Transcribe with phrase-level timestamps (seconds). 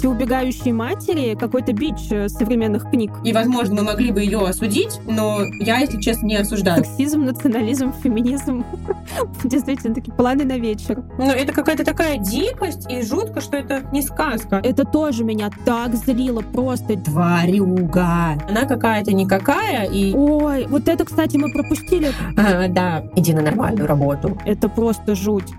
[0.00, 3.12] эти убегающие матери какой-то бич э, современных книг.
[3.22, 6.82] И, возможно, мы могли бы ее осудить, но я, если честно, не осуждаю.
[6.84, 8.64] Сексизм, национализм, феминизм.
[9.44, 11.04] Действительно, такие планы на вечер.
[11.18, 14.60] Ну, это какая-то такая дикость и жутко, что это не сказка.
[14.64, 18.38] Это тоже меня так злило, просто тварюга.
[18.48, 20.14] Она какая-то никакая и...
[20.14, 22.10] Ой, вот это, кстати, мы пропустили.
[22.38, 24.38] А, да, иди на нормальную работу.
[24.46, 25.52] Это просто жуть.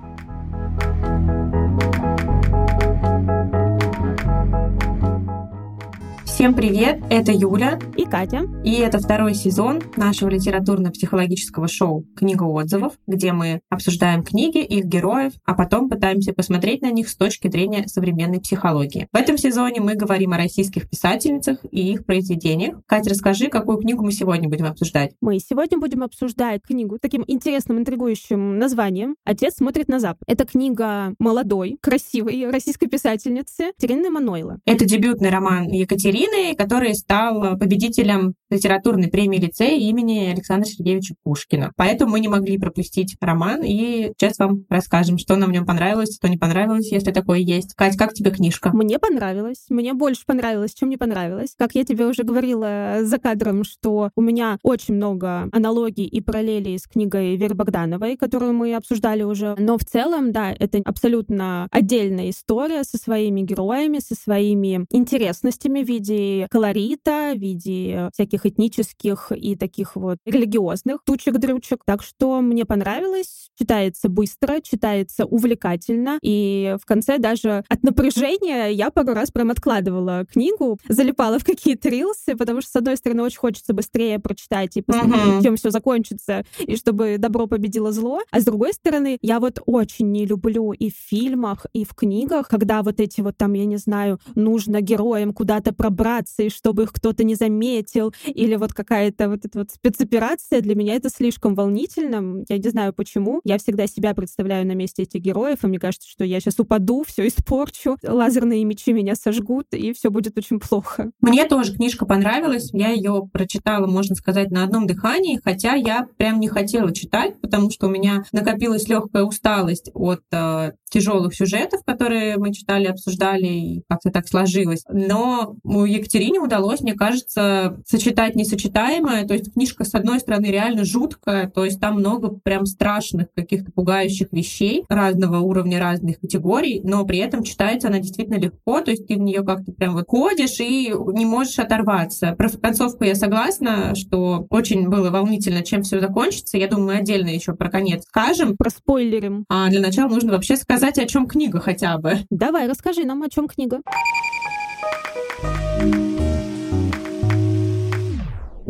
[6.41, 8.47] Всем привет, это Юля и Катя.
[8.63, 15.33] И это второй сезон нашего литературно-психологического шоу «Книга отзывов», где мы обсуждаем книги, их героев,
[15.45, 19.07] а потом пытаемся посмотреть на них с точки зрения современной психологии.
[19.13, 22.81] В этом сезоне мы говорим о российских писательницах и их произведениях.
[22.87, 25.11] Катя, расскажи, какую книгу мы сегодня будем обсуждать?
[25.21, 30.23] Мы сегодня будем обсуждать книгу таким интересным, интригующим названием «Отец смотрит на запад».
[30.25, 34.57] Это книга молодой, красивой российской писательницы Терины Манойло.
[34.65, 41.71] Это дебютный роман Екатерины, Украины, который стал победителем литературной премии лицея имени Александра Сергеевича Пушкина.
[41.75, 46.15] Поэтому мы не могли пропустить роман, и сейчас вам расскажем, что нам в нем понравилось,
[46.15, 47.73] что не понравилось, если такое есть.
[47.75, 48.71] Кать, как тебе книжка?
[48.73, 49.65] Мне понравилось.
[49.69, 51.55] Мне больше понравилось, чем не понравилось.
[51.57, 56.77] Как я тебе уже говорила за кадром, что у меня очень много аналогий и параллелей
[56.77, 59.55] с книгой Веры Богдановой, которую мы обсуждали уже.
[59.57, 65.87] Но в целом, да, это абсолютно отдельная история со своими героями, со своими интересностями в
[65.87, 71.81] виде колорита, в виде всяких этнических и таких вот религиозных тучек-дрючек.
[71.85, 73.49] Так что мне понравилось.
[73.57, 76.19] Читается быстро, читается увлекательно.
[76.21, 81.89] И в конце даже от напряжения я пару раз прям откладывала книгу, залипала в какие-то
[81.89, 85.43] рилсы, потому что, с одной стороны, очень хочется быстрее прочитать и посмотреть, uh-huh.
[85.43, 88.21] чем все закончится, и чтобы добро победило зло.
[88.31, 92.47] А с другой стороны, я вот очень не люблю и в фильмах, и в книгах,
[92.47, 96.93] когда вот эти вот там, я не знаю, нужно героям куда-то пробраться вибрации, чтобы их
[96.93, 102.43] кто-то не заметил, или вот какая-то вот эта вот спецоперация, для меня это слишком волнительно.
[102.49, 103.41] Я не знаю почему.
[103.43, 107.03] Я всегда себя представляю на месте этих героев, и мне кажется, что я сейчас упаду,
[107.07, 111.11] все испорчу, лазерные мечи меня сожгут, и все будет очень плохо.
[111.21, 112.69] Мне тоже книжка понравилась.
[112.73, 117.71] Я ее прочитала, можно сказать, на одном дыхании, хотя я прям не хотела читать, потому
[117.71, 123.83] что у меня накопилась легкая усталость от э, тяжелых сюжетов, которые мы читали, обсуждали, и
[123.87, 124.83] как-то так сложилось.
[124.89, 129.25] Но Екатерине удалось, мне кажется, сочетать несочетаемое.
[129.25, 133.71] То есть книжка, с одной стороны, реально жуткая, то есть там много прям страшных каких-то
[133.71, 139.07] пугающих вещей разного уровня, разных категорий, но при этом читается она действительно легко, то есть
[139.07, 142.33] ты в нее как-то прям вот ходишь и не можешь оторваться.
[142.37, 146.57] Про концовку я согласна, что очень было волнительно, чем все закончится.
[146.57, 148.57] Я думаю, мы отдельно еще про конец скажем.
[148.57, 149.45] Про спойлерим.
[149.49, 152.19] А для начала нужно вообще сказать, о чем книга хотя бы.
[152.29, 153.81] Давай, расскажи нам, о чем книга.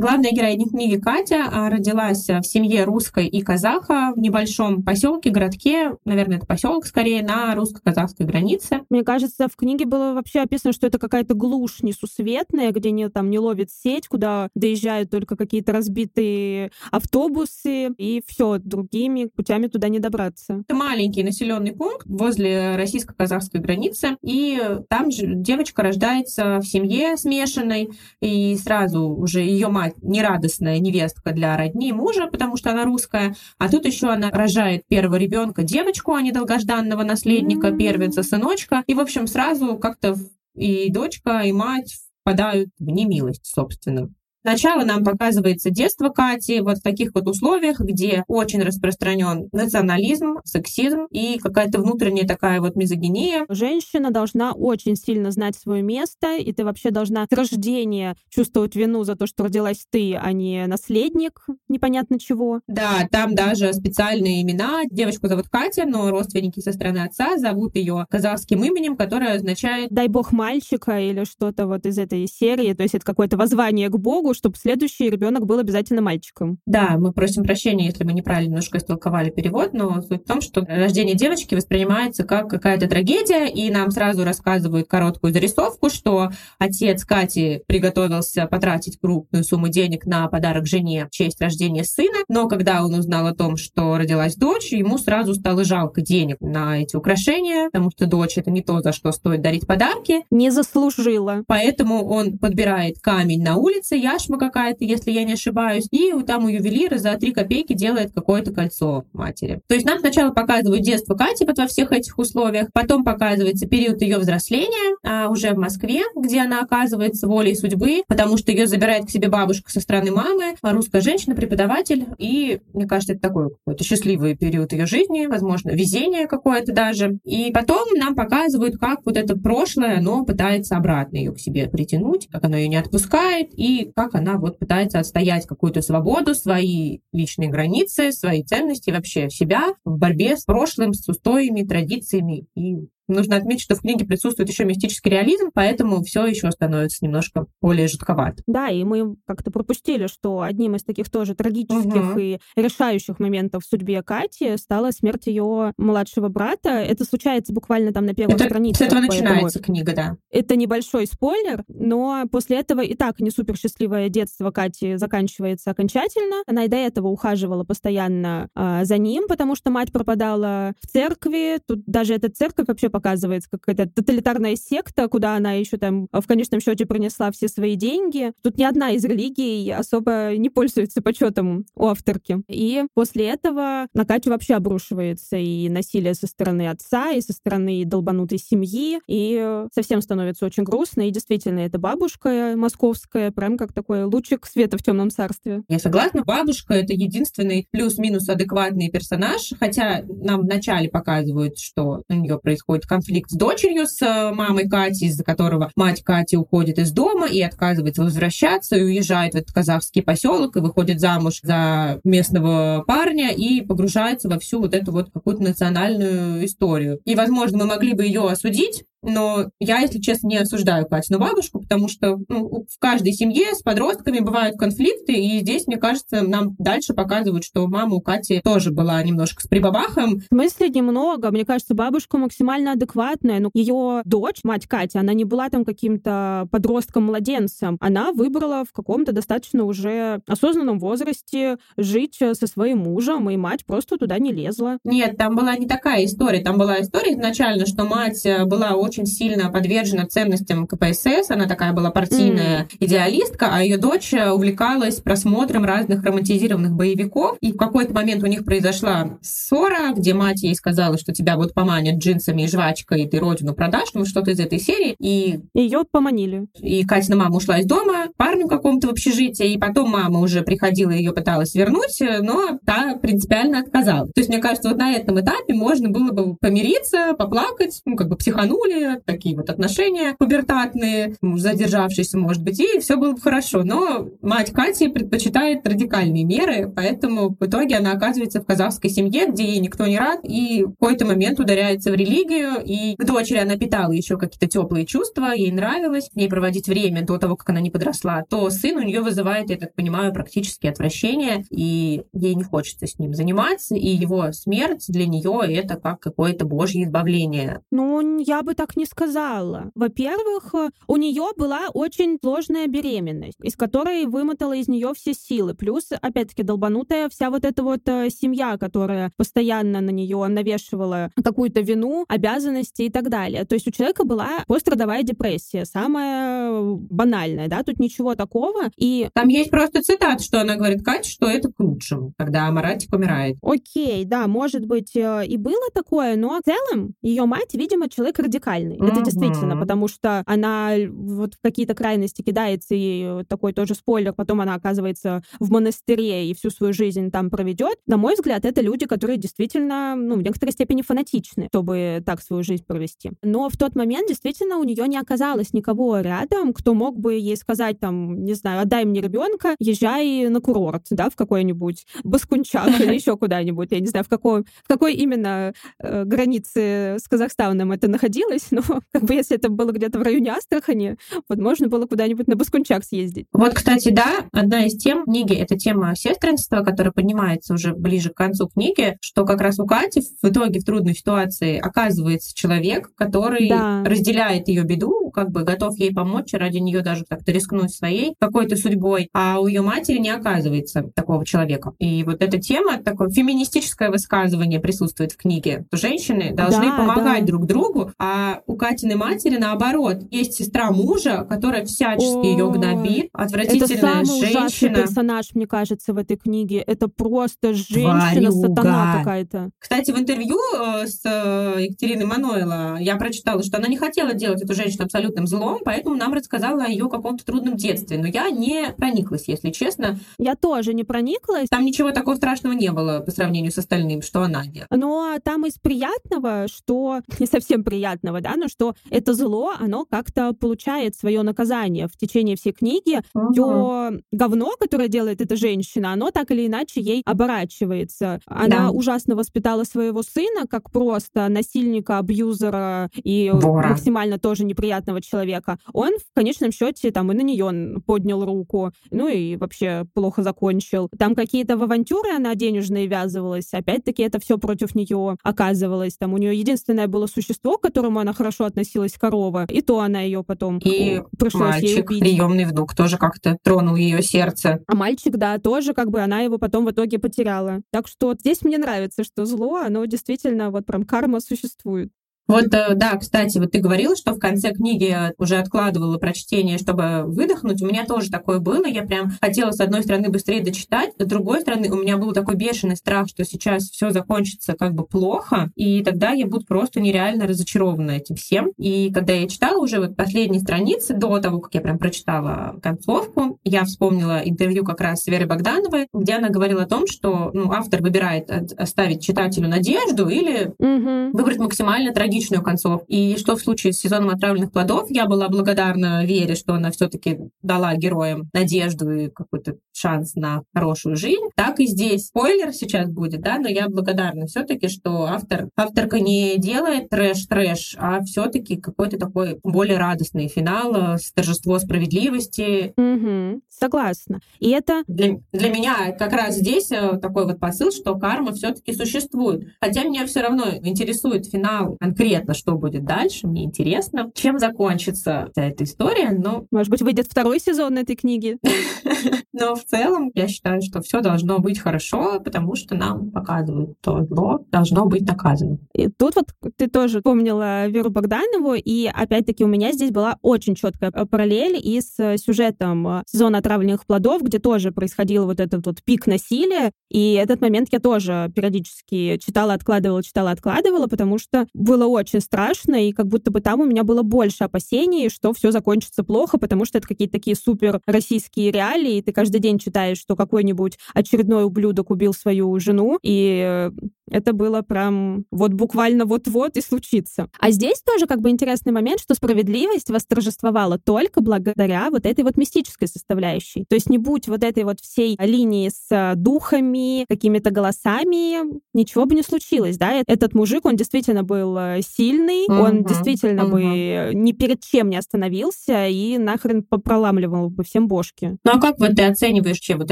[0.02, 5.96] Главная героиня книги Катя а, родилась в семье русской и казаха в небольшом поселке, городке,
[6.06, 8.82] наверное, это поселок скорее, на русско-казахской границе.
[8.90, 13.30] Мне кажется, в книге было вообще описано, что это какая-то глушь несусветная, где не, там
[13.30, 20.00] не ловит сеть, куда доезжают только какие-то разбитые автобусы, и все, другими путями туда не
[20.00, 20.64] добраться.
[20.68, 24.60] Это маленький населенный пункт возле российско-казахской границы, и
[24.90, 31.58] там же девочка рождается в семье смешанной, и сразу уже ее мать нерадостная невестка для
[31.58, 36.22] родни мужа, потому что она русская, а тут еще она рожает первого ребенка, девочку, а
[36.22, 40.16] не долгожданного наследника, первенца, сыночка, и, в общем, сразу как-то
[40.56, 44.10] и дочка, и мать впадают в немилость, собственно.
[44.42, 51.06] Сначала нам показывается детство Кати вот в таких вот условиях, где очень распространен национализм, сексизм
[51.12, 53.46] и какая-то внутренняя такая вот мизогиния.
[53.50, 59.04] Женщина должна очень сильно знать свое место, и ты вообще должна с рождения чувствовать вину
[59.04, 62.62] за то, что родилась ты, а не наследник непонятно чего.
[62.68, 64.82] Да, там даже специальные имена.
[64.90, 70.08] Девочку зовут Катя, но родственники со стороны отца зовут ее казахским именем, которое означает «дай
[70.08, 72.74] бог мальчика» или что-то вот из этой серии.
[72.74, 76.60] То есть это какое-то воззвание к Богу, чтобы следующий ребенок был обязательно мальчиком.
[76.66, 80.62] Да, мы просим прощения, если мы неправильно немножко истолковали перевод, но суть в том, что
[80.62, 86.30] рождение девочки воспринимается как какая-то трагедия, и нам сразу рассказывают короткую зарисовку, что
[86.60, 92.48] отец Кати приготовился потратить крупную сумму денег на подарок жене в честь рождения сына, но
[92.48, 96.96] когда он узнал о том, что родилась дочь, ему сразу стало жалко денег на эти
[96.96, 100.26] украшения, потому что дочь это не то, за что стоит дарить подарки.
[100.30, 101.44] Не заслужила.
[101.48, 106.46] Поэтому он подбирает камень на улице, яш яшма какая-то, если я не ошибаюсь, и там
[106.46, 109.62] у ювелира за три копейки делает какое-то кольцо матери.
[109.68, 114.02] То есть нам сначала показывают детство Кати вот во всех этих условиях, потом показывается период
[114.02, 119.06] ее взросления а, уже в Москве, где она оказывается волей судьбы, потому что ее забирает
[119.06, 123.84] к себе бабушка со стороны мамы, русская женщина, преподаватель, и мне кажется, это такой какой-то
[123.84, 127.20] счастливый период ее жизни, возможно, везение какое-то даже.
[127.24, 132.28] И потом нам показывают, как вот это прошлое, оно пытается обратно ее к себе притянуть,
[132.32, 137.50] как оно ее не отпускает, и как она вот пытается отстоять какую-то свободу, свои личные
[137.50, 143.62] границы, свои ценности, вообще себя в борьбе с прошлым, с устоями, традициями и Нужно отметить,
[143.62, 148.44] что в книге присутствует еще мистический реализм, поэтому все еще становится немножко более жутковато.
[148.48, 152.20] Да, и мы как-то пропустили, что одним из таких тоже трагических угу.
[152.20, 156.70] и решающих моментов в судьбе Кати стала смерть ее младшего брата.
[156.70, 158.84] Это случается буквально там на первой Это, странице.
[158.84, 160.18] С этого начинается книга, да.
[160.32, 166.44] Это небольшой спойлер, но после этого и так не супер счастливое детство Кати заканчивается окончательно.
[166.48, 171.60] Она и до этого ухаживала постоянно э, за ним, потому что мать пропадала в церкви.
[171.68, 176.28] Тут даже эта церковь вообще показывается как какая-то тоталитарная секта, куда она еще там в
[176.28, 178.32] конечном счете принесла все свои деньги.
[178.44, 182.42] Тут ни одна из религий особо не пользуется почетом у авторки.
[182.48, 187.86] И после этого на Катю вообще обрушивается и насилие со стороны отца, и со стороны
[187.86, 191.08] долбанутой семьи, и совсем становится очень грустно.
[191.08, 195.64] И действительно, эта бабушка московская, прям как такой лучик света в темном царстве.
[195.68, 202.38] Я согласна, бабушка— это единственный плюс-минус адекватный персонаж, хотя нам вначале показывают, что у нее
[202.38, 207.28] происходит конфликт с дочерью, с э, мамой Кати, из-за которого мать Кати уходит из дома
[207.28, 213.32] и отказывается возвращаться, и уезжает в этот казахский поселок, и выходит замуж за местного парня,
[213.32, 217.00] и погружается во всю вот эту вот какую-то национальную историю.
[217.06, 221.60] И, возможно, мы могли бы ее осудить, но я, если честно, не осуждаю Катину бабушку,
[221.60, 226.56] потому что ну, в каждой семье с подростками бывают конфликты, и здесь, мне кажется, нам
[226.58, 230.20] дальше показывают, что мама у Кати тоже была немножко с прибабахом.
[230.20, 231.32] В смысле немного.
[231.32, 233.40] Мне кажется, бабушка максимально адекватная.
[233.40, 237.78] Но ее дочь, мать Кати, она не была там каким-то подростком-младенцем.
[237.80, 243.98] Она выбрала в каком-то достаточно уже осознанном возрасте жить со своим мужем, и мать просто
[243.98, 244.78] туда не лезла.
[244.84, 246.42] Нет, там была не такая история.
[246.42, 251.30] Там была история изначально, что мать была очень очень сильно подвержена ценностям КПСС.
[251.30, 252.78] Она такая была партийная mm.
[252.82, 257.38] идеалистка, а ее дочь увлекалась просмотром разных романтизированных боевиков.
[257.40, 261.54] И в какой-то момент у них произошла ссора, где мать ей сказала, что тебя вот
[261.54, 264.94] поманят джинсами и жвачкой, и ты родину продашь, ну что-то из этой серии.
[265.00, 266.48] И ее поманили.
[266.60, 270.92] И Катина мама ушла из дома, парню какому-то в общежитие, и потом мама уже приходила
[270.92, 274.08] и ее пыталась вернуть, но та принципиально отказала.
[274.08, 278.10] То есть, мне кажется, вот на этом этапе можно было бы помириться, поплакать, ну, как
[278.10, 283.64] бы психанули, такие вот отношения пубертатные, задержавшиеся, может быть, и все было бы хорошо.
[283.64, 289.46] Но мать Кати предпочитает радикальные меры, поэтому в итоге она оказывается в казахской семье, где
[289.46, 293.58] ей никто не рад, и в какой-то момент ударяется в религию, и к дочери она
[293.58, 297.62] питала еще какие-то теплые чувства, ей нравилось в ней проводить время до того, как она
[297.62, 302.44] не подросла, то сын у нее вызывает, я так понимаю, практически отвращение, и ей не
[302.44, 307.62] хочется с ним заниматься, и его смерть для нее это как какое-то божье избавление.
[307.72, 309.72] Ну, я бы так так не сказала.
[309.76, 315.54] Во-первых, э, у нее была очень сложная беременность, из которой вымотала из нее все силы.
[315.54, 321.62] Плюс, опять-таки, долбанутая вся вот эта вот э, семья, которая постоянно на нее навешивала какую-то
[321.62, 323.46] вину, обязанности и так далее.
[323.46, 328.70] То есть у человека была пострадовая депрессия, самая банальная, да, тут ничего такого.
[328.78, 329.10] И...
[329.14, 333.38] Там есть просто цитат, что она говорит Катя, что это к лучшему, когда Маратик умирает.
[333.42, 338.20] Окей, да, может быть, э, и было такое, но в целом ее мать, видимо, человек
[338.20, 338.78] радикальный радикальный.
[338.78, 338.92] Mm-hmm.
[338.92, 344.42] Это действительно, потому что она вот в какие-то крайности кидается, и такой тоже спойлер, потом
[344.42, 347.78] она оказывается в монастыре и всю свою жизнь там проведет.
[347.88, 352.44] На мой взгляд, это люди, которые действительно, ну, в некоторой степени фанатичны, чтобы так свою
[352.44, 353.12] жизнь провести.
[353.22, 357.38] Но в тот момент действительно у нее не оказалось никого рядом, кто мог бы ей
[357.38, 362.94] сказать там, не знаю, отдай мне ребенка, езжай на курорт, да, в какой-нибудь Баскунчак или
[362.94, 367.88] еще куда-нибудь, я не знаю, в какой, в какой именно э, границе с Казахстаном это
[367.88, 370.98] находилось, но как бы если это было где-то в районе Астрахани,
[371.30, 373.28] вот можно было куда-нибудь на Баскунчак съездить.
[373.34, 378.16] Вот, кстати, да, одна из тем книги— это тема сестринства, которая поднимается уже ближе к
[378.16, 383.50] концу книги, что как раз у Кати в итоге в трудной ситуации оказывается человек, который
[383.50, 383.84] да.
[383.86, 388.56] разделяет ее беду, как бы готов ей помочь, ради нее даже как-то рискнуть своей какой-то
[388.56, 391.74] судьбой, а у ее матери не оказывается такого человека.
[391.80, 397.22] И вот эта тема, такое феминистическое высказывание присутствует в книге, что женщины должны да, помогать
[397.22, 397.28] да.
[397.28, 399.98] друг другу, а у Катиной матери наоборот.
[400.12, 404.76] Есть сестра мужа, которая всячески ее гнобит, отвратительная это самый женщина.
[404.76, 406.60] персонаж, мне кажется, в этой книге.
[406.60, 409.52] Это просто женщина-сатана какая-то.
[409.60, 414.42] Кстати, в интервью э, с э, Екатериной Мануэла я прочитала, что она не хотела делать
[414.42, 417.98] эту женщину абсолютным злом, поэтому нам рассказала о ее каком-то трудном детстве.
[417.98, 420.00] Но я не прониклась, если честно.
[420.18, 421.50] Я тоже не прониклась.
[421.50, 424.68] Там ничего такого страшного не было по сравнению с остальным, что она делала.
[424.72, 430.34] Но там из приятного, что не совсем приятного, да, но что это зло, оно как-то
[430.34, 433.02] получает свое наказание в течение всей книги.
[433.14, 433.34] Угу.
[433.34, 438.20] То говно, которое делает эта женщина, оно так или иначе ей оборачивается.
[438.26, 438.72] Она да.
[438.72, 443.70] ужасно воспитала своего сына как просто насильника, абьюзера и Вора.
[443.70, 445.58] максимально тоже неприятного человека.
[445.74, 450.90] Он в конечном счете там и на нее поднял руку, ну и вообще плохо закончил.
[450.98, 455.98] Там какие-то в авантюры она денежные ввязывалась, опять-таки это все против нее оказывалось.
[455.98, 460.02] Там у нее единственное было существо, к которому она хорошо относилась, корова, и то она
[460.02, 462.00] ее потом и пришлось мальчик, ей убить.
[462.00, 464.64] приемный внук, тоже как-то тронул ее сердце.
[464.68, 467.62] А мальчик, да, тоже как бы она его потом в итоге потеряла.
[467.72, 471.92] Так что здесь мне нравится, что зло, оно действительно вот прям карма существует.
[472.28, 477.04] Вот, э, да, кстати, вот ты говорила, что в конце книги уже откладывала прочтение, чтобы
[477.06, 477.62] выдохнуть.
[477.62, 478.66] У меня тоже такое было.
[478.66, 482.36] Я прям хотела, с одной стороны, быстрее дочитать, с другой стороны, у меня был такой
[482.36, 487.28] бешеный страх, что сейчас все закончится как бы плохо, и тогда я буду просто нереально
[487.28, 488.52] разочарована этим всем.
[488.58, 493.40] И когда я читала уже вот последние страницы, до того, как я прям прочитала концовку,
[493.44, 497.52] я вспомнила интервью как раз с Верой Богдановой, где она говорила о том, что ну,
[497.52, 501.18] автор выбирает оставить читателю надежду или угу.
[501.18, 502.86] выбрать максимально трагичную концовку.
[502.90, 507.18] И что в случае с сезоном отравленных плодов, я была благодарна Вере, что она все-таки
[507.42, 511.24] дала героям надежду и какой-то шанс на хорошую жизнь.
[511.36, 512.08] Так и здесь.
[512.08, 518.02] Спойлер сейчас будет, да, но я благодарна все-таки, что автор, авторка не делает трэш-трэш, а
[518.04, 522.74] все-таки какой-то такой более радостный финал, э, торжество справедливости.
[522.76, 524.20] Угу, согласна.
[524.40, 524.84] И это...
[524.88, 529.48] Для, для меня как раз здесь э, такой вот посыл, что карма все-таки существует.
[529.62, 535.30] Хотя меня все равно интересует финал конкретно конкретно, что будет дальше, мне интересно, чем закончится
[535.32, 536.46] вся эта история, но...
[536.52, 538.38] Может быть, выйдет второй сезон этой книги?
[539.34, 544.04] Но в целом я считаю, что все должно быть хорошо, потому что нам показывают, что
[544.06, 545.58] зло должно быть наказано.
[545.74, 546.26] И тут вот
[546.58, 551.80] ты тоже помнила Веру Богданову, и опять-таки у меня здесь была очень четкая параллель и
[551.82, 557.42] с сюжетом сезона отравленных плодов, где тоже происходил вот этот вот пик насилия, и этот
[557.42, 563.08] момент я тоже периодически читала, откладывала, читала, откладывала, потому что было очень страшно, и как
[563.08, 566.88] будто бы там у меня было больше опасений, что все закончится плохо, потому что это
[566.88, 572.14] какие-то такие супер российские реалии, и ты каждый день читаешь, что какой-нибудь очередной ублюдок убил
[572.14, 573.72] свою жену, и э,
[574.12, 577.28] это было прям вот буквально вот-вот и случится.
[577.40, 582.38] А здесь тоже как бы интересный момент, что справедливость восторжествовала только благодаря вот этой вот
[582.38, 583.66] мистической составляющей.
[583.70, 589.16] То есть не будь вот этой вот всей линии с духами, какими-то голосами, ничего бы
[589.16, 590.02] не случилось, да?
[590.08, 594.10] Этот мужик, он действительно был э, сильный, uh-huh, он действительно uh-huh.
[594.10, 598.38] бы ни перед чем не остановился и нахрен попроламливал бы всем бошки.
[598.44, 599.92] Ну а как вот ты оцениваешь че вот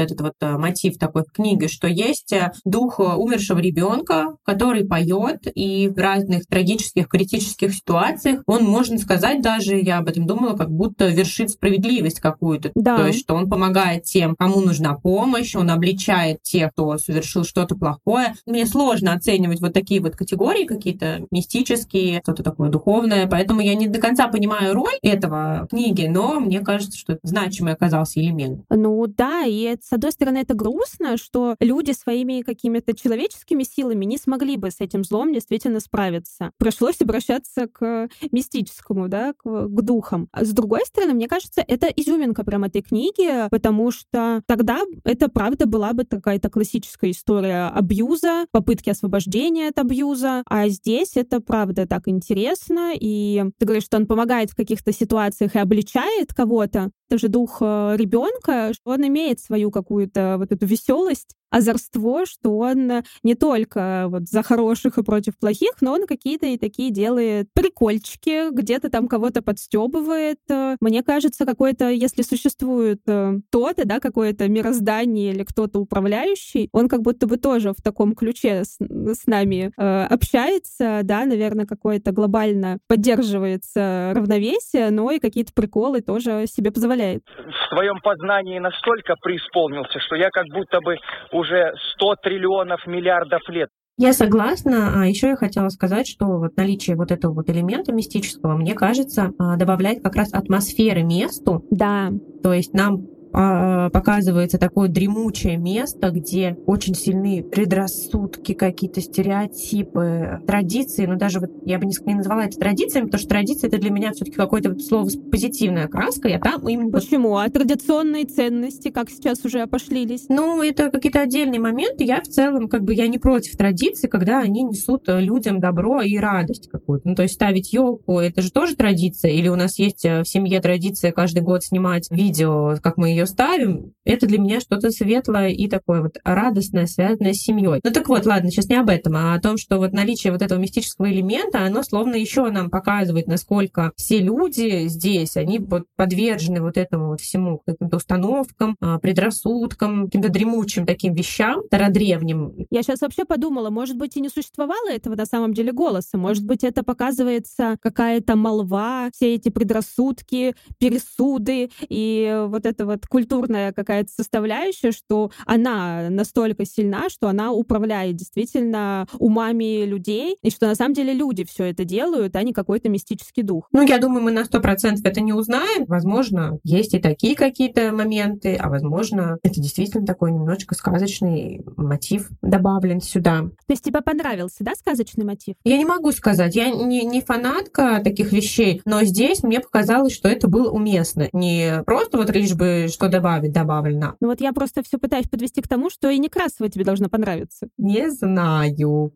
[0.00, 4.09] этот вот э, мотив такой в книге, что есть э, дух умершего ребенка,
[4.44, 10.26] который поет, и в разных трагических, критических ситуациях он, можно сказать, даже я об этом
[10.26, 12.70] думала, как будто вершит справедливость какую-то.
[12.74, 12.96] Да.
[12.96, 17.74] То есть, что он помогает тем, кому нужна помощь, он обличает тех, кто совершил что-то
[17.76, 18.34] плохое.
[18.46, 23.26] Мне сложно оценивать вот такие вот категории какие-то мистические, мистические, что-то такое духовное.
[23.26, 27.72] Поэтому я не до конца понимаю роль этого книги, но мне кажется, что это значимый
[27.72, 28.64] оказался элемент.
[28.70, 34.18] Ну да, и с одной стороны это грустно, что люди своими какими-то человеческими силами не
[34.18, 36.52] смогли бы с этим злом действительно справиться.
[36.58, 40.28] Пришлось обращаться к мистическому, да, к, к духам.
[40.32, 45.28] А с другой стороны, мне кажется, это изюминка прям этой книги, потому что тогда это
[45.28, 51.86] правда была бы какая-то классическая история абьюза, попытки освобождения от абьюза, а здесь это правда
[51.86, 57.28] так интересно, и ты говоришь, что он помогает в каких-то ситуациях и обличает кого-то, тоже
[57.28, 63.34] дух э, ребенка, что он имеет свою какую-то вот эту веселость, озорство, что он не
[63.34, 68.88] только вот за хороших и против плохих, но он какие-то и такие делает прикольчики, где-то
[68.88, 70.38] там кого-то подстебывает.
[70.80, 77.26] Мне кажется, какой-то, если существует кто-то, да, какое-то мироздание или кто-то управляющий, он как будто
[77.26, 84.12] бы тоже в таком ключе с, с нами э, общается, да, наверное, какое-то глобально поддерживается
[84.14, 86.99] равновесие, но и какие-то приколы тоже себе позволяет.
[87.00, 90.96] В своем познании настолько преисполнился, что я как будто бы
[91.32, 93.68] уже 100 триллионов миллиардов лет
[94.02, 95.02] я согласна.
[95.02, 99.32] А еще я хотела сказать, что вот наличие вот этого вот элемента мистического, мне кажется,
[99.38, 101.66] а, добавляет как раз атмосферы месту.
[101.70, 102.08] Да.
[102.42, 103.02] То есть нам
[103.32, 111.06] показывается такое дремучее место, где очень сильны предрассудки, какие-то стереотипы, традиции.
[111.06, 114.12] Но даже вот я бы не назвала это традициями, потому что традиция это для меня
[114.12, 116.28] все-таки какое-то слово с позитивная краска.
[116.28, 116.90] Я там именно...
[116.90, 117.36] Почему?
[117.36, 120.26] А традиционные ценности как сейчас уже опошлились?
[120.28, 122.04] Ну, это какие-то отдельные моменты.
[122.04, 126.00] Я в целом, как бы, я не против традиций, когда они несут э, людям добро
[126.00, 127.08] и радость какую-то.
[127.08, 129.32] Ну, то есть ставить елку, это же тоже традиция.
[129.32, 133.19] Или у нас есть э, в семье традиция каждый год снимать видео, как мы ее
[133.20, 137.80] ее ставим, это для меня что-то светлое и такое вот радостное, связанное с семьей.
[137.82, 140.42] Ну так вот, ладно, сейчас не об этом, а о том, что вот наличие вот
[140.42, 146.60] этого мистического элемента, оно словно еще нам показывает, насколько все люди здесь, они вот подвержены
[146.60, 152.54] вот этому вот всему, каким-то установкам, а, предрассудкам, каким-то дремучим таким вещам, стародревним.
[152.70, 156.44] Я сейчас вообще подумала, может быть, и не существовало этого на самом деле голоса, может
[156.44, 164.10] быть, это показывается какая-то молва, все эти предрассудки, пересуды и вот это вот культурная какая-то
[164.10, 170.94] составляющая, что она настолько сильна, что она управляет действительно умами людей, и что на самом
[170.94, 173.68] деле люди все это делают, а не какой-то мистический дух.
[173.72, 175.84] Ну, я думаю, мы на сто процентов это не узнаем.
[175.86, 183.00] Возможно, есть и такие какие-то моменты, а возможно, это действительно такой немножечко сказочный мотив добавлен
[183.00, 183.40] сюда.
[183.66, 185.56] То есть тебе понравился, да, сказочный мотив?
[185.64, 186.54] Я не могу сказать.
[186.54, 191.28] Я не, не фанатка таких вещей, но здесь мне показалось, что это было уместно.
[191.32, 194.16] Не просто вот лишь бы что добавить добавлено.
[194.20, 197.68] Ну вот я просто все пытаюсь подвести к тому, что и Некрасова тебе должно понравиться.
[197.78, 199.12] Не знаю.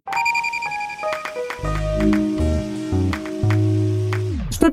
[1.98, 2.33] Что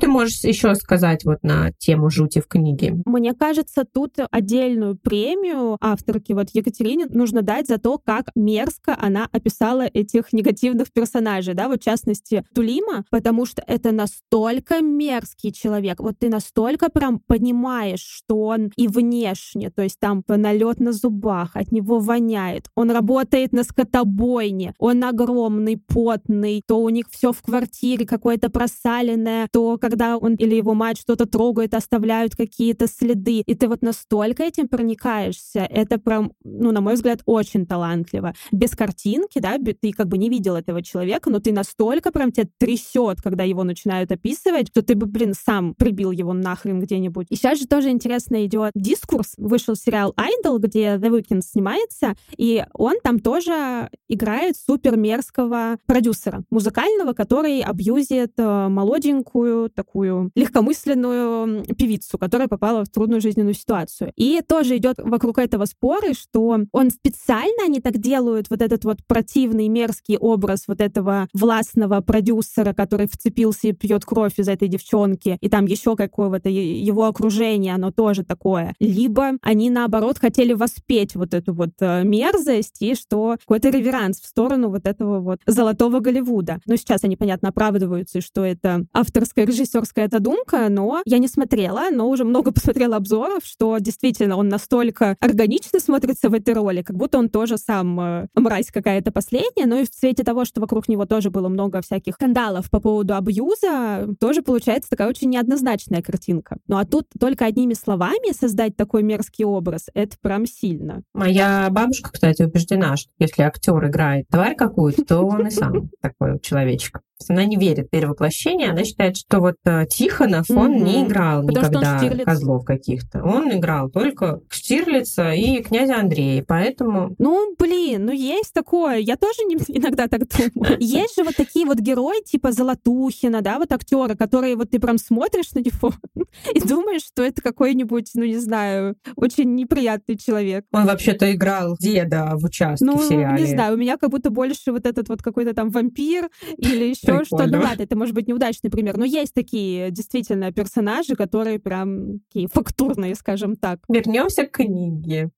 [0.02, 3.00] ты можешь еще сказать вот на тему жути в книге?
[3.06, 9.28] Мне кажется, тут отдельную премию авторке вот Екатерине нужно дать за то, как мерзко она
[9.30, 16.00] описала этих негативных персонажей, да, вот в частности Тулима, потому что это настолько мерзкий человек,
[16.00, 21.54] вот ты настолько прям понимаешь, что он и внешне, то есть там налет на зубах,
[21.54, 27.40] от него воняет, он работает на скотобойне, он огромный, потный, то у них все в
[27.40, 33.54] квартире какое-то просаленное, то когда он или его мать что-то трогает, оставляют какие-то следы, и
[33.54, 38.32] ты вот настолько этим проникаешься, это прям, ну, на мой взгляд, очень талантливо.
[38.52, 42.48] Без картинки, да, ты как бы не видел этого человека, но ты настолько прям тебя
[42.56, 47.26] трясет, когда его начинают описывать, что ты бы, блин, сам прибил его нахрен где-нибудь.
[47.28, 49.34] И сейчас же тоже интересно идет дискурс.
[49.36, 56.44] Вышел сериал Idol, где The Weeknd снимается, и он там тоже играет супер мерзкого продюсера
[56.48, 64.12] музыкального, который абьюзит э, молоденькую такую легкомысленную певицу, которая попала в трудную жизненную ситуацию.
[64.16, 68.98] И тоже идет вокруг этого споры, что он специально они так делают вот этот вот
[69.06, 75.36] противный, мерзкий образ вот этого властного продюсера, который вцепился и пьет кровь из этой девчонки,
[75.40, 78.74] и там еще какого-то его окружение, оно тоже такое.
[78.78, 84.26] Либо они, наоборот, хотели воспеть вот эту вот э, мерзость, и что какой-то реверанс в
[84.26, 86.60] сторону вот этого вот золотого Голливуда.
[86.66, 91.90] Но сейчас они, понятно, оправдываются, что это авторская режиссерская эта думка, но я не смотрела,
[91.90, 96.96] но уже много посмотрела обзоров, что действительно он настолько органично смотрится в этой роли, как
[96.96, 100.88] будто он тоже сам э, мразь какая-то последняя, но и в свете того, что вокруг
[100.88, 106.58] него тоже было много всяких скандалов по поводу абьюза, тоже получается такая очень неоднозначная картинка.
[106.66, 111.02] Ну а тут только одними словами создать такой мерзкий образ, это прям сильно.
[111.14, 116.38] Моя бабушка, кстати, убеждена, что если актер играет тварь какую-то, то он и сам такой
[116.40, 120.82] человечек она не верит в перевоплощение, она считает, что вот э, Тихонов, он mm-hmm.
[120.82, 123.22] не играл Потому никогда козлов каких-то.
[123.22, 127.14] Он играл только Штирлица и князя Андрея, поэтому...
[127.18, 128.98] Ну, блин, ну есть такое.
[128.98, 130.76] Я тоже не, иногда так думаю.
[130.80, 134.98] Есть же вот такие вот герои, типа Золотухина, да, вот актеры, которые вот ты прям
[134.98, 135.92] смотришь на него
[136.54, 140.64] и думаешь, что это какой-нибудь, ну, не знаю, очень неприятный человек.
[140.72, 143.42] Он вообще-то играл деда в участке ну, в сериале.
[143.42, 147.11] не знаю, у меня как будто больше вот этот вот какой-то там вампир или еще
[147.16, 147.46] все, что...
[147.46, 152.48] Ну ладно, это может быть неудачный пример, но есть такие действительно персонажи, которые прям такие
[152.48, 153.80] фактурные, скажем так.
[153.88, 155.30] Вернемся к книге.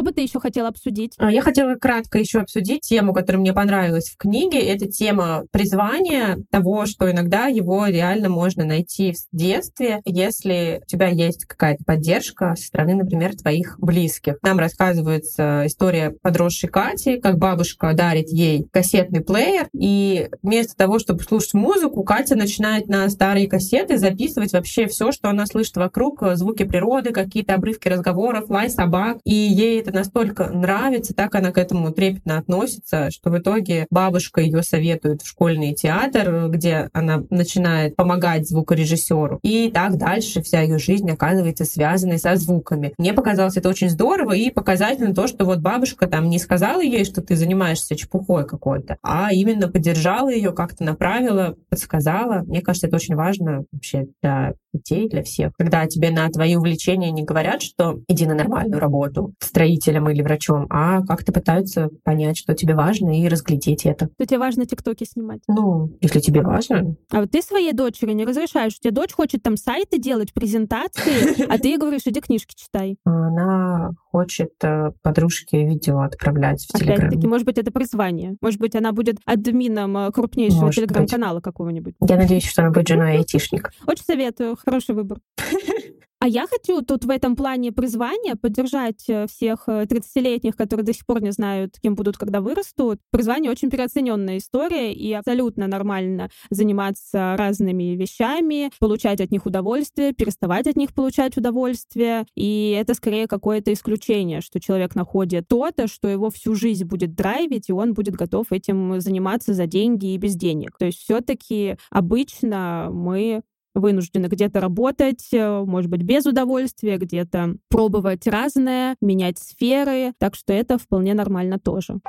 [0.00, 1.12] Что бы ты еще хотела обсудить?
[1.18, 4.58] А, я хотела кратко еще обсудить тему, которая мне понравилась в книге.
[4.58, 11.08] Это тема призвания, того, что иногда его реально можно найти в детстве, если у тебя
[11.08, 14.38] есть какая-то поддержка со стороны, например, твоих близких.
[14.40, 21.22] Нам рассказывается история подросшей Кати, как бабушка дарит ей кассетный плеер, и вместо того, чтобы
[21.24, 26.62] слушать музыку, Катя начинает на старые кассеты записывать вообще все, что она слышит вокруг, звуки
[26.62, 31.58] природы, какие-то обрывки разговоров, лай собак, и ей это это настолько нравится, так она к
[31.58, 37.96] этому трепетно относится, что в итоге бабушка ее советует в школьный театр, где она начинает
[37.96, 39.40] помогать звукорежиссеру.
[39.42, 42.94] И так дальше вся ее жизнь оказывается связанной со звуками.
[42.98, 47.04] Мне показалось это очень здорово и показательно то, что вот бабушка там не сказала ей,
[47.04, 52.42] что ты занимаешься чепухой какой-то, а именно поддержала ее, как-то направила, подсказала.
[52.46, 55.52] Мне кажется, это очень важно вообще для детей, для всех.
[55.58, 59.34] Когда тебе на твои увлечения не говорят, что иди на нормальную работу,
[59.80, 64.08] строителем или врачом, а как-то пытаются понять, что тебе важно, и разглядеть это.
[64.14, 65.40] Что тебе важно тиктоки снимать?
[65.48, 66.96] Ну, если тебе важно.
[67.10, 71.50] А вот ты своей дочери не разрешаешь, у тебя дочь хочет там сайты делать, презентации,
[71.50, 72.96] а ты ей говоришь, иди книжки читай.
[73.04, 76.98] Она хочет э, подружке видео отправлять в Телеграм.
[76.98, 78.36] Опять-таки, может быть, это призвание.
[78.40, 81.94] Может быть, она будет админом э, крупнейшего Телеграм-канала какого-нибудь.
[82.06, 83.70] Я надеюсь, что она будет женой айтишник.
[83.86, 85.18] Очень советую хороший выбор.
[86.22, 90.92] А я хочу тут в этом плане призвания поддержать э, всех 30-летних, э, которые до
[90.92, 93.00] сих пор не знают, кем будут, когда вырастут.
[93.10, 100.66] Призвание очень переоцененная история, и абсолютно нормально заниматься разными вещами, получать от них удовольствие, переставать
[100.66, 102.26] от них получать удовольствие.
[102.34, 107.70] И это скорее какое-то исключение, что человек находит то-то, что его всю жизнь будет драйвить,
[107.70, 110.76] и он будет готов этим заниматься за деньги и без денег.
[110.78, 113.40] То есть все-таки обычно мы
[113.74, 120.12] вынуждены где-то работать, э, может быть, без удовольствия, где-то пробовать разное, менять сферы.
[120.18, 122.00] Так что это вполне нормально тоже.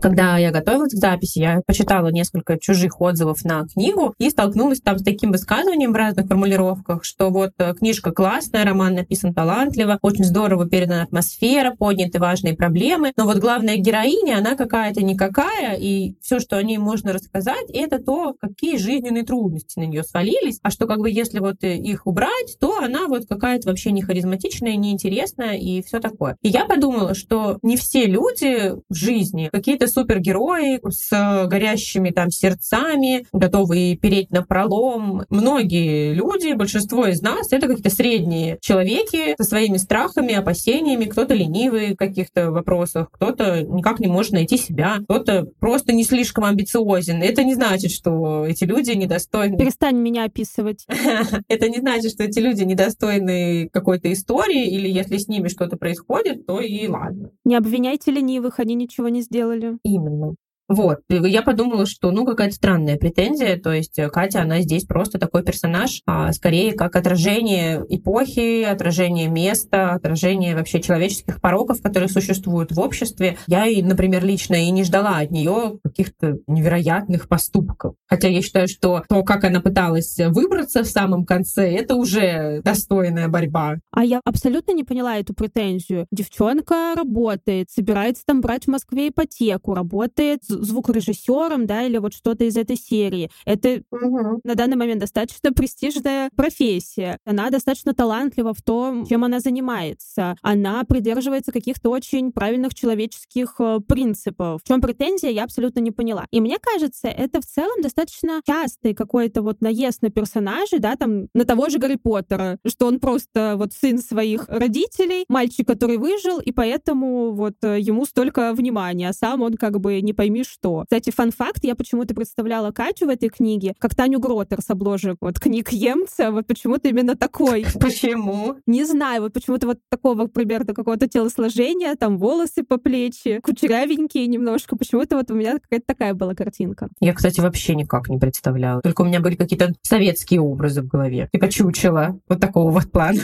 [0.00, 4.98] Когда я готовилась к записи, я почитала несколько чужих отзывов на книгу и столкнулась там
[4.98, 10.24] с таким высказыванием в разных формулировках, что вот э, книжка классная, роман написан талантливо, очень
[10.24, 16.40] здорово передана атмосфера, подняты важные проблемы, но вот главная героиня, она какая-то никакая, и все,
[16.40, 20.86] что о ней можно рассказать, это то, какие жизненные трудности на нее свалились, а что
[20.86, 25.58] как бы если вот э, их убрать, то она вот какая-то вообще не харизматичная, неинтересная
[25.58, 26.38] и все такое.
[26.40, 33.26] И я подумала, что не все люди в жизни какие-то супергерои с горящими там сердцами,
[33.32, 35.24] готовые переть на пролом.
[35.28, 41.04] Многие люди, большинство из нас, это какие-то средние человеки со своими страхами, опасениями.
[41.04, 46.44] Кто-то ленивый в каких-то вопросах, кто-то никак не может найти себя, кто-то просто не слишком
[46.44, 47.22] амбициозен.
[47.22, 49.58] Это не значит, что эти люди недостойны.
[49.58, 50.86] Перестань меня описывать.
[51.48, 56.46] Это не значит, что эти люди недостойны какой-то истории, или если с ними что-то происходит,
[56.46, 57.30] то и ладно.
[57.44, 59.78] Не обвиняйте ленивых, они ничего не сделали.
[59.84, 60.34] Именно.
[60.70, 65.18] Вот, я подумала, что, ну, какая-то странная претензия, то есть э, Катя, она здесь просто
[65.18, 72.70] такой персонаж, а скорее как отражение эпохи, отражение места, отражение вообще человеческих пороков, которые существуют
[72.70, 73.36] в обществе.
[73.48, 77.96] Я, например, лично и не ждала от нее каких-то невероятных поступков.
[78.06, 83.26] Хотя я считаю, что то, как она пыталась выбраться в самом конце, это уже достойная
[83.26, 83.78] борьба.
[83.90, 86.06] А я абсолютно не поняла эту претензию.
[86.12, 92.56] Девчонка работает, собирается там брать в Москве ипотеку, работает звукорежиссером, да, или вот что-то из
[92.56, 93.30] этой серии.
[93.44, 94.40] Это угу.
[94.44, 97.18] на данный момент достаточно престижная профессия.
[97.24, 100.36] Она достаточно талантлива в том, чем она занимается.
[100.42, 104.62] Она придерживается каких-то очень правильных человеческих э, принципов.
[104.62, 106.26] В чем претензия, я абсолютно не поняла.
[106.30, 111.28] И мне кажется, это в целом достаточно частый какой-то вот наезд на персонажей, да, там,
[111.34, 116.40] на того же Гарри Поттера, что он просто вот сын своих родителей, мальчик, который выжил,
[116.40, 120.82] и поэтому вот э, ему столько внимания, а сам он как бы не пойми что.
[120.84, 125.38] Кстати, фан-факт, я почему-то представляла Катю в этой книге как Таню Гротер с обложек вот
[125.38, 127.64] книг Емца, вот почему-то именно такой.
[127.80, 128.56] Почему?
[128.66, 134.76] Не знаю, вот почему-то вот такого примерно какого-то телосложения, там волосы по плечи, кучерявенькие немножко,
[134.76, 136.88] почему-то вот у меня какая-то такая была картинка.
[137.00, 138.80] Я, кстати, вообще никак не представляла.
[138.82, 141.28] Только у меня были какие-то советские образы в голове.
[141.32, 142.18] Типа чучело.
[142.28, 143.20] Вот такого вот плана.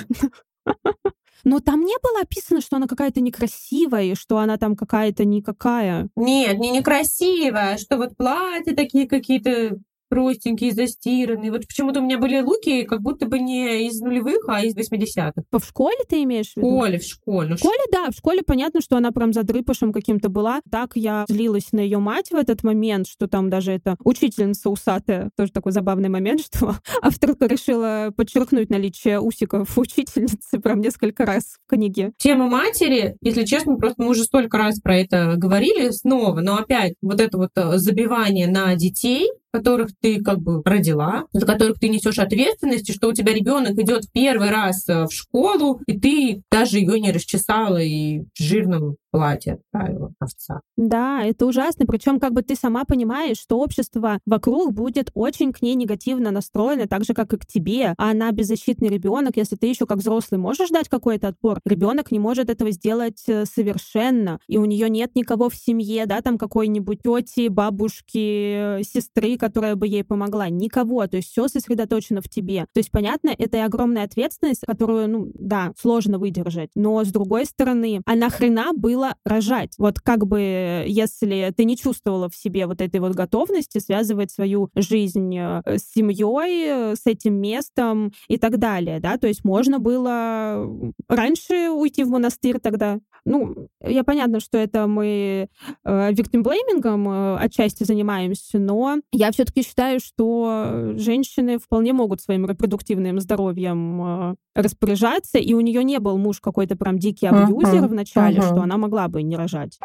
[1.45, 6.09] Но там не было описано, что она какая-то некрасивая, что она там какая-то никакая.
[6.17, 11.51] Нет, не некрасивая, что вот платья такие какие-то простенькие, застиранные.
[11.51, 15.33] Вот почему-то у меня были луки как будто бы не из нулевых, а из 80-х.
[15.51, 16.69] В школе ты имеешь в виду?
[16.69, 17.55] В школе, в школе.
[17.55, 20.61] В школе, да, в школе понятно, что она прям задрыпышем каким-то была.
[20.71, 25.31] Так я злилась на ее мать в этот момент, что там даже эта учительница усатая,
[25.37, 31.71] тоже такой забавный момент, что авторка решила подчеркнуть наличие усиков учительницы прям несколько раз в
[31.71, 32.13] книге.
[32.19, 36.95] Тема матери, если честно, просто мы уже столько раз про это говорили снова, но опять
[37.03, 41.89] вот это вот э, забивание на детей, которых ты как бы родила, за которых ты
[41.89, 46.43] несешь ответственность, и что у тебя ребенок идет первый раз э, в школу, и ты
[46.51, 50.61] даже ее не расчесала и жирным платье отправила овца.
[50.77, 51.87] Да, это ужасно.
[51.87, 56.87] Причем как бы ты сама понимаешь, что общество вокруг будет очень к ней негативно настроено,
[56.87, 57.95] так же, как и к тебе.
[57.97, 59.39] А она беззащитный ребенок.
[59.39, 63.47] Если ты еще как взрослый можешь дать какой-то отпор, ребенок не может этого сделать э,
[63.47, 64.39] совершенно.
[64.49, 69.87] И у нее нет никого в семье, да, там какой-нибудь тети, бабушки, сестры, которая бы
[69.87, 70.51] ей помогла.
[70.51, 71.07] Никого.
[71.07, 72.67] То есть все сосредоточено в тебе.
[72.75, 76.69] То есть, понятно, это и огромная ответственность, которую, ну, да, сложно выдержать.
[76.75, 79.75] Но, с другой стороны, а нахрена было рожать?
[79.79, 84.71] Вот как бы, если ты не чувствовала в себе вот этой вот готовности связывать свою
[84.75, 89.19] жизнь э, с семьей, с этим местом и так далее, да?
[89.19, 92.99] То есть можно было раньше уйти в монастырь тогда.
[93.25, 95.49] Ну, я понятно, что это мы
[95.85, 103.21] э, виктимблеймингом э, отчасти занимаемся, но я все-таки считаю, что женщины вполне могут своим репродуктивным
[103.21, 108.39] здоровьем распоряжаться, и у нее не был муж какой-то прям дикий абьюзер uh-huh, в начале,
[108.39, 108.47] uh-huh.
[108.47, 109.79] что она могла бы не рожать.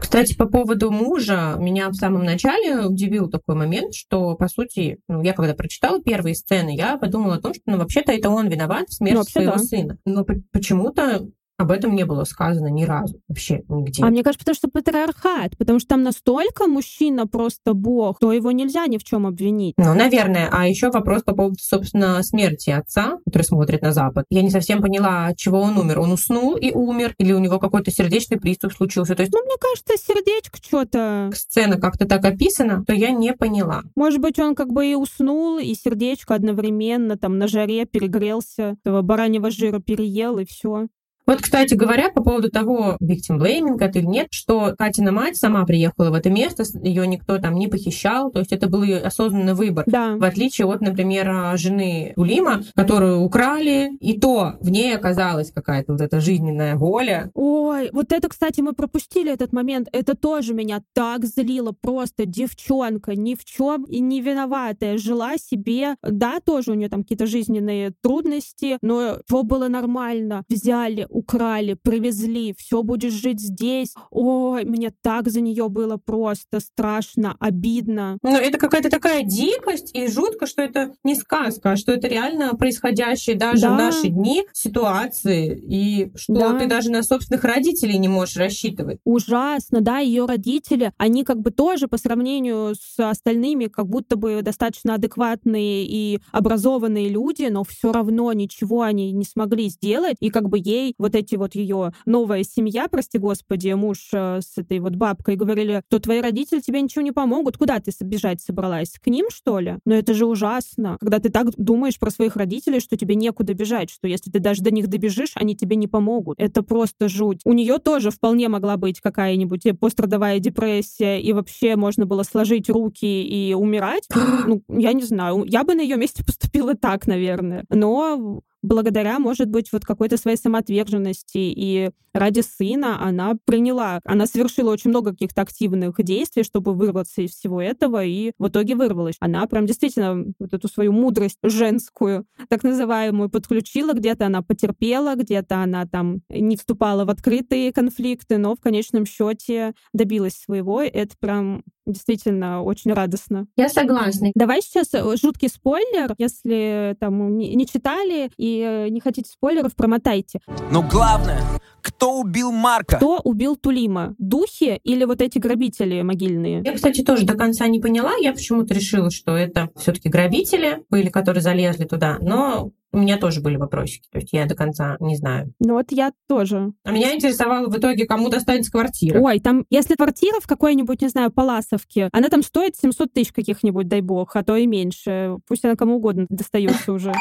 [0.00, 5.22] Кстати, по поводу мужа, меня в самом начале удивил такой момент, что, по сути, ну,
[5.22, 8.88] я когда прочитала первые сцены, я подумала о том, что, ну, вообще-то это он виноват
[8.88, 9.58] в смерти ну, своего да.
[9.58, 9.98] сына.
[10.04, 11.28] Но почему-то
[11.60, 14.02] об этом не было сказано ни разу вообще нигде.
[14.02, 18.50] А мне кажется, потому что патриархат, потому что там настолько мужчина просто бог, то его
[18.50, 19.74] нельзя ни в чем обвинить.
[19.76, 20.48] Ну, наверное.
[20.50, 24.24] А еще вопрос по поводу, собственно, смерти отца, который смотрит на Запад.
[24.30, 26.00] Я не совсем поняла, от чего он умер.
[26.00, 29.14] Он уснул и умер, или у него какой-то сердечный приступ случился.
[29.14, 31.30] То есть, ну, мне кажется, сердечко что-то...
[31.34, 33.82] Сцена как-то так описана, то я не поняла.
[33.96, 39.02] Может быть, он как бы и уснул, и сердечко одновременно там на жаре перегрелся, этого
[39.02, 40.86] бараньего жира переел, и все.
[41.26, 45.64] Вот, кстати говоря, по поводу того, victim blaming это или нет, что Катина мать сама
[45.64, 49.54] приехала в это место, ее никто там не похищал, то есть это был ее осознанный
[49.54, 49.84] выбор.
[49.86, 50.16] Да.
[50.16, 56.00] В отличие от, например, жены Улима, которую украли, и то в ней оказалась какая-то вот
[56.00, 57.30] эта жизненная воля.
[57.34, 59.88] Ой, вот это, кстати, мы пропустили этот момент.
[59.92, 61.72] Это тоже меня так злило.
[61.80, 64.98] Просто девчонка ни в чем и не виноватая.
[64.98, 70.44] Жила себе, да, тоже у нее там какие-то жизненные трудности, но все было нормально.
[70.48, 73.94] Взяли, украли, привезли, все будешь жить здесь.
[74.10, 78.18] Ой, мне так за нее было просто страшно, обидно.
[78.22, 82.54] Но это какая-то такая дикость и жутко, что это не сказка, а что это реально
[82.54, 83.74] происходящие даже да.
[83.74, 86.58] в наши дни ситуации, и что да.
[86.58, 88.98] ты даже на собственных родителей не можешь рассчитывать.
[89.04, 94.40] Ужасно, да, ее родители, они как бы тоже по сравнению с остальными как будто бы
[94.42, 100.48] достаточно адекватные и образованные люди, но все равно ничего они не смогли сделать, и как
[100.48, 104.94] бы ей вот эти вот ее новая семья, прости господи, муж э, с этой вот
[104.96, 107.56] бабкой, говорили, что твои родители тебе ничего не помогут.
[107.56, 108.92] Куда ты бежать собралась?
[109.02, 109.78] К ним, что ли?
[109.84, 110.96] Но это же ужасно.
[111.00, 114.62] Когда ты так думаешь про своих родителей, что тебе некуда бежать, что если ты даже
[114.62, 116.38] до них добежишь, они тебе не помогут.
[116.38, 117.40] Это просто жуть.
[117.44, 123.06] У нее тоже вполне могла быть какая-нибудь пострадовая депрессия, и вообще можно было сложить руки
[123.06, 124.06] и умирать.
[124.46, 125.44] ну, я не знаю.
[125.46, 127.64] Я бы на ее месте поступила так, наверное.
[127.70, 134.72] Но благодаря, может быть, вот какой-то своей самоотверженности и ради сына она приняла, она совершила
[134.72, 139.16] очень много каких-то активных действий, чтобы вырваться из всего этого, и в итоге вырвалась.
[139.20, 145.62] Она прям действительно вот эту свою мудрость женскую, так называемую, подключила, где-то она потерпела, где-то
[145.62, 150.82] она там не вступала в открытые конфликты, но в конечном счете добилась своего.
[150.82, 153.46] Это прям действительно очень радостно.
[153.56, 154.30] Я согласна.
[154.34, 159.74] Давай сейчас э, жуткий спойлер, если там не, не читали и э, не хотите спойлеров,
[159.74, 160.40] промотайте.
[160.70, 161.40] Но главное,
[161.82, 162.96] кто убил Марка?
[162.96, 164.14] Кто убил Тулима?
[164.18, 166.62] Духи или вот эти грабители могильные?
[166.64, 168.12] Я, кстати, тоже до конца не поняла.
[168.20, 172.18] Я почему-то решила, что это все-таки грабители были, которые залезли туда.
[172.20, 175.52] Но у меня тоже были вопросики, то есть я до конца не знаю.
[175.60, 176.72] Ну вот я тоже.
[176.84, 179.20] А меня интересовало в итоге, кому достанется квартира.
[179.20, 183.86] Ой, там, если квартира в какой-нибудь, не знаю, Паласовке, она там стоит 700 тысяч каких-нибудь,
[183.86, 185.36] дай бог, а то и меньше.
[185.46, 187.12] Пусть она кому угодно достается уже.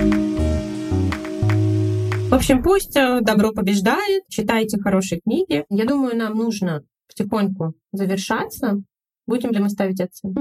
[0.00, 0.37] В
[2.38, 5.64] общем, пусть э, добро побеждает, читайте хорошие книги.
[5.68, 8.82] Я думаю, нам нужно потихоньку завершаться.
[9.28, 10.40] Будем ли мы ставить оценку?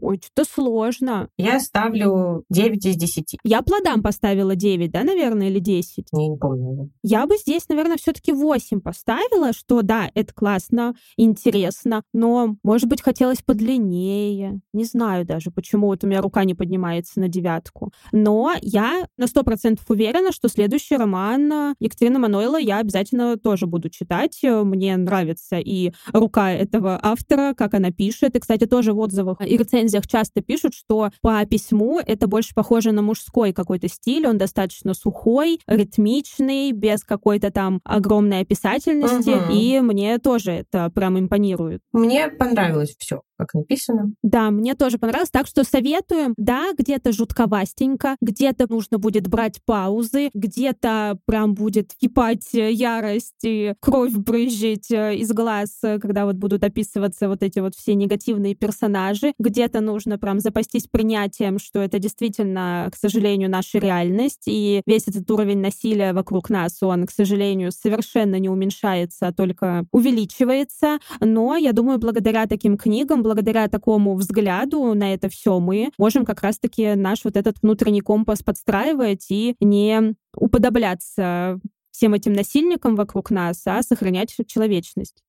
[0.00, 1.28] Ой, что-то сложно.
[1.38, 3.38] Я ставлю 9 из 10.
[3.42, 6.08] Я плодам поставила 9, да, наверное, или 10?
[6.12, 6.90] Я не помню.
[7.02, 12.86] Я бы здесь, наверное, все таки 8 поставила, что да, это классно, интересно, но, может
[12.88, 14.60] быть, хотелось подлиннее.
[14.74, 17.92] Не знаю даже, почему вот у меня рука не поднимается на девятку.
[18.12, 24.38] Но я на 100% уверена, что следующий роман Екатерины Мануэла я обязательно тоже буду читать.
[24.42, 28.36] Мне нравится и рука этого автора, автора, как она пишет.
[28.36, 32.92] И, кстати, тоже в отзывах и рецензиях часто пишут, что по письму это больше похоже
[32.92, 34.26] на мужской какой-то стиль.
[34.26, 39.30] Он достаточно сухой, ритмичный, без какой-то там огромной описательности.
[39.30, 39.52] Угу.
[39.52, 41.80] И мне тоже это прям импонирует.
[41.92, 44.12] Мне понравилось все как написано.
[44.22, 45.30] Да, мне тоже понравилось.
[45.30, 46.34] Так что советуем.
[46.36, 54.12] Да, где-то жутковастенько, где-то нужно будет брать паузы, где-то прям будет кипать ярость и кровь
[54.12, 59.32] брызжить э, из глаз, э, когда вот будут описываться вот эти вот все негативные персонажи.
[59.38, 65.30] Где-то нужно прям запастись принятием, что это действительно, к сожалению, наша реальность, и весь этот
[65.30, 70.98] уровень насилия вокруг нас, он, к сожалению, совершенно не уменьшается, а только увеличивается.
[71.20, 76.42] Но я думаю, благодаря таким книгам, благодаря такому взгляду на это все мы можем как
[76.42, 81.58] раз-таки наш вот этот внутренний компас подстраивать и не уподобляться
[81.90, 85.22] всем этим насильникам вокруг нас, а сохранять человечность.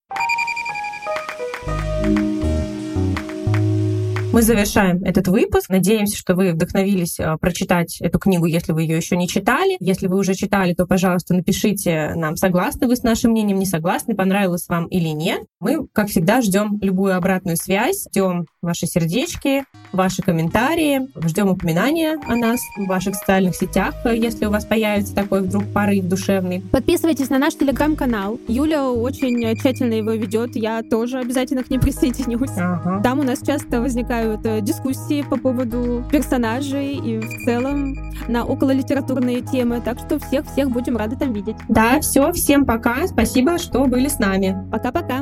[4.33, 5.69] Мы завершаем этот выпуск.
[5.69, 9.77] Надеемся, что вы вдохновились а, прочитать эту книгу, если вы ее еще не читали.
[9.79, 14.15] Если вы уже читали, то, пожалуйста, напишите нам, согласны вы с нашим мнением, не согласны,
[14.15, 15.43] понравилось вам или нет.
[15.59, 22.35] Мы, как всегда, ждем любую обратную связь, ждем ваши сердечки, ваши комментарии, ждем упоминания о
[22.35, 26.61] нас в ваших социальных сетях, если у вас появится такой вдруг порыв душевный.
[26.71, 28.39] Подписывайтесь на наш телеграм-канал.
[28.47, 30.55] Юля очень тщательно его ведет.
[30.55, 32.57] Я тоже обязательно к ней присоединюсь.
[32.57, 32.99] Ага.
[33.03, 37.95] Там у нас часто возникают бывают э, дискуссии по поводу персонажей и в целом
[38.27, 39.81] на окололитературные темы.
[39.83, 41.57] Так что всех-всех будем рады там видеть.
[41.67, 43.07] Да, все, всем пока.
[43.07, 44.57] Спасибо, что были с нами.
[44.71, 45.21] Пока-пока.